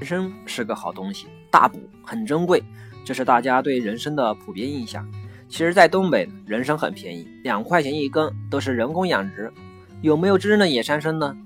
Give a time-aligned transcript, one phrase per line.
[0.00, 2.62] 人参是个好东西，大补，很珍贵，
[3.04, 5.06] 这是大家对人参的普遍印象。
[5.46, 9.52] 其实，在东北，人参很便宜，两块钱一根，都是人工养殖。
[10.00, 11.36] 有没有真正的野山参呢？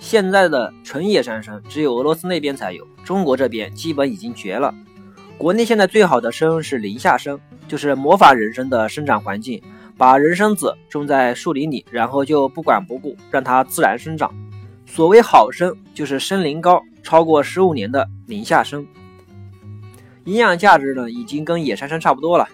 [0.00, 4.74] 现在的纯野山参只有俄罗斯那边才有，中国这边基本已经绝了。
[5.38, 7.38] 国内现在最好的参是林下参，
[7.68, 9.62] 就是模仿人参的生长环境，
[9.96, 14.34] 把人参籽种在树林里，然后就不管不顾，让它自然生长。
[14.84, 16.82] 所谓好参，就是参龄高。
[17.02, 18.86] 超过十五年的林下参，
[20.24, 22.48] 营养价值呢已经跟野山参差不多了。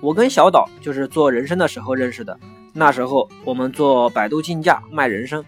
[0.00, 2.38] 我跟小岛就是做人参的时候认识的，
[2.72, 5.42] 那时候我们做百度竞价卖人参，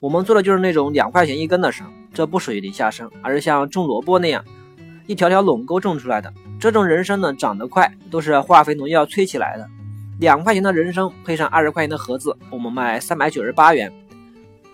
[0.00, 4.44] 我们做的就是那种两块钱一根的参，这不属于林下参，而是像种萝卜那样
[5.06, 6.32] 一条条垄沟种出来的。
[6.58, 9.68] 这种人参呢长得快，都是化肥农药催起来的。
[10.18, 13.92] 两块钱的人参配上二十块钱的盒子，我们卖三百九十八元。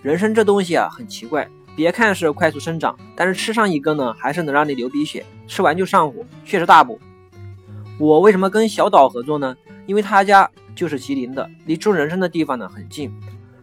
[0.01, 1.49] 人参这东西啊很奇怪。
[1.75, 7.01] 别看是快速生长，但是吃上一根呢，还是能让你流鼻血，吃完就上火，确实大补。
[7.99, 9.57] 我为什么跟小岛合作呢？
[9.87, 13.13] 因为他家就是吉林的，离种人参的地方呢很近。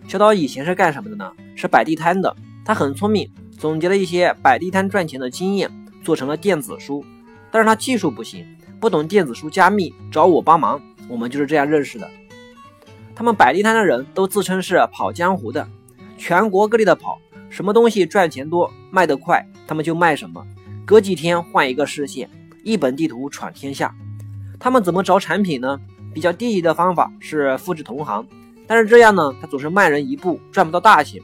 [0.08, 1.32] 小岛以前是干什么的呢？
[1.56, 2.36] 是摆地摊的。
[2.66, 5.70] 他很聪明，总结了一些摆地摊赚钱的经验，
[6.04, 7.04] 做成了电子书。
[7.52, 8.46] 但是他技术不行，
[8.80, 10.82] 不懂电子书加密，找我帮忙。
[11.08, 12.08] 我们就是这样认识的。
[13.16, 15.68] 他们摆地摊的人都自称是跑江湖的，
[16.18, 17.20] 全国各地的跑。
[17.50, 20.46] 什么东西赚钱多、卖得快，他们就卖什么。
[20.86, 22.30] 隔几天换一个视线，
[22.64, 23.94] 一本地图闯天下。
[24.60, 25.80] 他们怎么找产品呢？
[26.14, 28.26] 比较低级的方法是复制同行，
[28.66, 31.22] 但是这样呢，他总是慢人一步，赚不到大钱。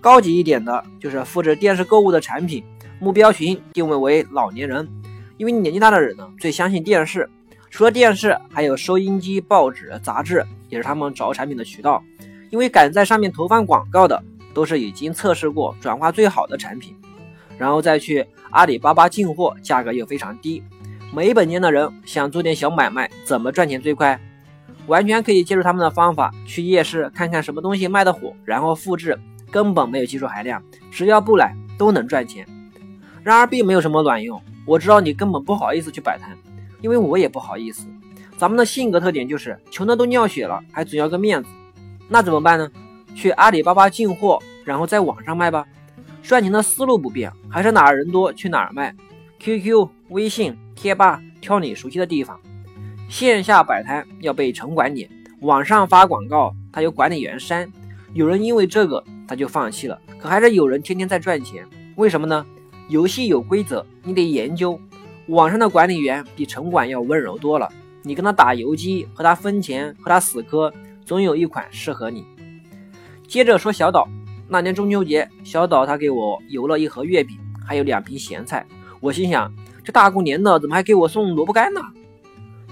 [0.00, 2.64] 高级一点的就是复制电视购物的产品，
[2.98, 4.88] 目标群定位为老年人，
[5.36, 7.28] 因为年纪大的人呢最相信电视。
[7.70, 12.02] 除了电视，还有收音机、报纸、杂志，也是他们找产品的渠道。
[12.50, 14.22] 因为敢在上面投放广告的。
[14.54, 16.94] 都是已经测试过转化最好的产品，
[17.58, 20.62] 然后再去阿里巴巴进货，价格又非常低。
[21.14, 24.18] 没本钱的人想做点小买卖，怎么赚钱最快？
[24.86, 29.18] 完全可以借助他们的方法，去夜市看看什么东西卖的火，然后复制，
[29.50, 32.46] 根本没有技术含量，只要不懒都能赚钱。
[33.22, 34.40] 然而并没有什么卵用。
[34.64, 36.36] 我知道你根本不好意思去摆摊，
[36.80, 37.86] 因为我也不好意思。
[38.38, 41.48] 咱们的性格特点就是穷的都尿血了，还总要个面子，
[42.08, 42.70] 那怎么办呢？
[43.14, 45.66] 去阿里巴巴进货，然后在网上卖吧。
[46.22, 48.94] 赚钱的思路不变，还是哪儿人多去哪儿卖。
[49.40, 52.40] QQ、微信、贴吧，挑你熟悉的地方。
[53.08, 57.70] 线下摆摊要被城管撵，网上发广告他有管理员删。
[58.14, 61.66] 有人因为这个他就放弃了，可还是有人天天在赚钱。
[61.96, 62.46] 为什么呢？
[62.88, 64.78] 游戏有规则，你得研究。
[65.26, 67.68] 网上的管理员比城管要温柔多了，
[68.02, 70.72] 你跟他打游击，和他分钱，和他死磕，
[71.04, 72.24] 总有一款适合你。
[73.32, 74.06] 接着说小岛，
[74.46, 78.66] 那年中秋节，小岛他给我邮了一盒月饼，还有两瓶咸菜。
[79.00, 79.50] 我心想，
[79.82, 81.80] 这大过年的怎么还给我送萝卜干呢？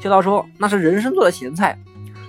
[0.01, 1.79] 小岛说，那是人参做的咸菜，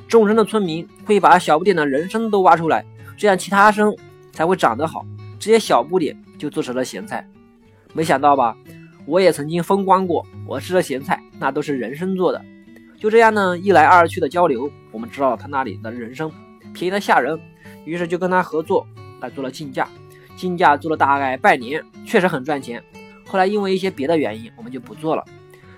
[0.07, 2.85] 种人的村民会把小不点的人参都挖出来，
[3.17, 3.93] 这样其他参
[4.31, 5.05] 才会长得好。
[5.37, 7.27] 这些小不点就做成了咸菜。
[7.91, 8.55] 没想到吧？
[9.05, 12.41] 我也曾经风光过，我吃的咸菜那都是人参做的。
[12.97, 16.31] 就这样呢，一来二去的交流，我们知道他那里的人参
[16.71, 17.37] 便宜的吓人。
[17.85, 18.85] 于是就跟他合作
[19.19, 19.87] 来做了竞价，
[20.35, 22.83] 竞价做了大概半年，确实很赚钱。
[23.25, 25.23] 后来因为一些别的原因，我们就不做了。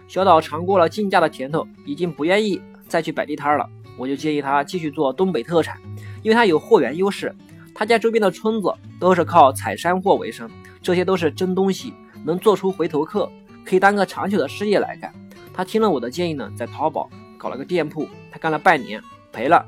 [0.08, 3.70] 小岛尝过了竞价的甜头，已经不愿意再去摆地摊了。
[3.98, 5.78] 我就建议他继续做东北特产，
[6.24, 7.34] 因为他有货源优势。
[7.76, 10.50] 他家周边的村子都是靠采山货为生，
[10.82, 11.94] 这些都是真东西，
[12.24, 13.32] 能做出回头客，
[13.66, 15.14] 可以当个长久的事业来干。
[15.54, 19.66] 他听了我的建议呢，在淘宝搞了个店铺，他干了半年，赔了。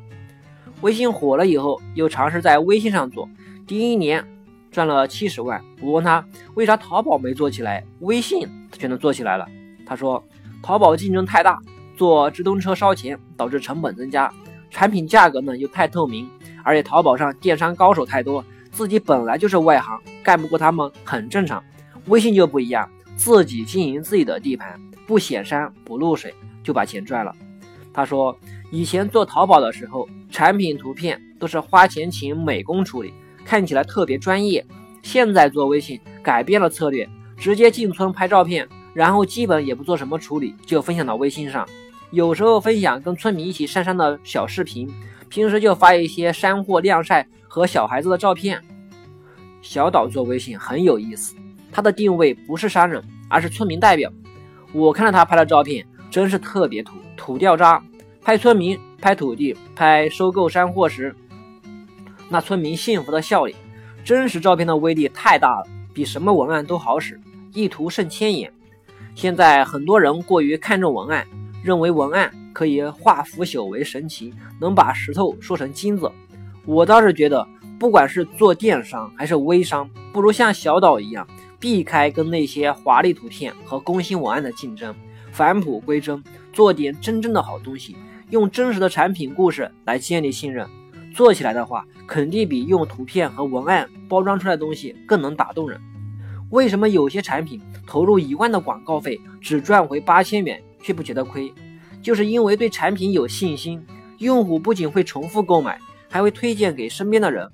[0.82, 3.28] 微信火了以后，又尝试在微信上做，
[3.66, 4.24] 第一年
[4.72, 5.64] 赚了七十万。
[5.82, 9.48] 我问他为啥淘宝没做起来，微信却能做起来了？
[9.86, 10.24] 他说
[10.62, 11.60] 淘宝竞争太大，
[11.96, 14.32] 做直通车烧钱，导致成本增加，
[14.70, 16.30] 产品价格呢又太透明，
[16.64, 21.64] 而且淘宝上电商高手太多，自己本来就是外行，干不过他们很正常。
[22.08, 26.34] 微信就不一样，自己经营自己的地盘，不显山不露水，
[26.64, 27.34] 就把钱赚了。
[27.96, 28.38] 他说。
[28.72, 33.14] 以前做淘宝的时候，产品图片都是花钱请美工处理，
[33.46, 34.66] 看起来特别专业。
[35.02, 37.08] 现在做微信改变了策略，
[37.38, 41.66] 直接进村拍照片，然后基本也不做什么处理，就分享到微信上。
[42.10, 44.92] 有时候分享跟村民一起上山的小视频，
[45.30, 48.62] 平时就发一些山货晾晒和小孩子的照片。
[49.62, 51.36] 小岛做微信很有意思，
[51.72, 54.12] 他的定位不是商人，而是村民代表。
[54.74, 55.86] 我看到他拍的照片，
[56.16, 57.84] 真是特别土土掉渣。
[58.22, 61.14] 拍村民、拍土地、拍收购山货时，
[62.30, 63.54] 那村民幸福的笑脸，
[64.02, 67.20] 真实照片的威力太大了，比什么文案都好使。
[67.52, 68.50] 一图胜千言。
[69.14, 71.28] 现在很多人过于看重文案，
[71.62, 76.10] 认为文案可以化腐朽为神奇，能把石头说成金子。
[76.66, 77.46] 我倒是觉得，
[77.78, 81.28] 不管是做电商还是微商，不如像小岛一样，
[81.60, 84.96] 避开跟那些华丽图片和工薪文案的竞争，
[85.36, 86.24] 返璞归真，
[86.54, 87.98] 做点真正的好东西，
[88.30, 90.66] 用真实的产品故事来建立信任。
[91.14, 95.78] 做起来的话，肯定比用图片和文案包装出来的东西更能打动人。
[96.52, 101.54] 为什么有些产品投入一万的广告费，只赚回八千元却不觉得亏？
[102.02, 103.86] 就是因为对产品有信心，
[104.20, 105.78] 用户不仅会重复购买，
[106.10, 107.52] 还会推荐给身边的人。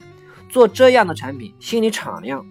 [0.49, 2.45] 做这样的产品，心里敞亮，